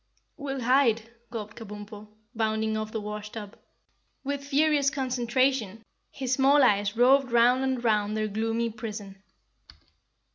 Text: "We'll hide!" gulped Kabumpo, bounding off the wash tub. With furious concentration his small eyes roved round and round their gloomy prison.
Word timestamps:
"We'll 0.35 0.61
hide!" 0.61 1.11
gulped 1.29 1.55
Kabumpo, 1.57 2.07
bounding 2.33 2.75
off 2.75 2.91
the 2.91 2.99
wash 2.99 3.31
tub. 3.31 3.55
With 4.23 4.43
furious 4.43 4.89
concentration 4.89 5.83
his 6.09 6.33
small 6.33 6.63
eyes 6.63 6.97
roved 6.97 7.31
round 7.31 7.63
and 7.63 7.83
round 7.83 8.17
their 8.17 8.27
gloomy 8.27 8.71
prison. 8.71 9.21